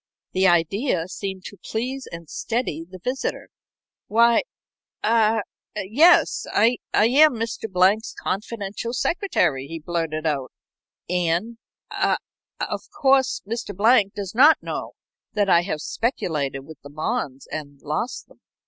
The 0.31 0.47
idea 0.47 1.07
seemed 1.07 1.45
to 1.45 1.57
please 1.63 2.07
and 2.11 2.27
steady 2.27 2.83
the 2.89 2.97
visitor. 2.97 3.49
"Why 4.07 4.41
ah 5.03 5.41
yes 5.75 6.47
I 6.51 6.77
am 6.91 7.35
Mr. 7.35 7.71
Blank's 7.71 8.15
confidential 8.19 8.93
secretary," 8.93 9.67
he 9.67 9.77
blurted 9.77 10.25
out. 10.25 10.51
"And 11.07 11.59
ah 11.91 12.17
of 12.59 12.81
course 12.89 13.43
Mr. 13.47 13.77
Blank 13.77 14.15
does 14.15 14.33
not 14.33 14.57
know 14.63 14.93
that 15.33 15.49
I 15.51 15.61
have 15.61 15.81
speculated 15.81 16.61
with 16.61 16.79
the 16.81 16.89
bonds 16.89 17.47
and 17.51 17.79
lost 17.83 18.27
them." 18.27 18.41